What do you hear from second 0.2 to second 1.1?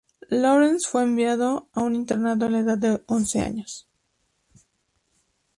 Lawrence fue